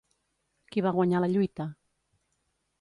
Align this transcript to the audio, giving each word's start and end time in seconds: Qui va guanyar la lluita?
Qui 0.71 0.83
va 0.87 0.95
guanyar 0.95 1.21
la 1.25 1.31
lluita? 1.37 1.71